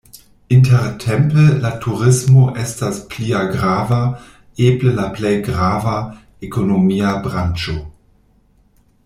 Intertempe 0.53 1.43
la 1.65 1.69
turismo 1.83 2.45
estas 2.63 2.97
plia 3.11 3.43
grava, 3.51 3.99
eble 4.71 4.95
la 5.01 5.07
plej 5.19 5.35
grava, 5.51 5.95
ekonomia 6.49 7.13
branĉo. 7.29 7.79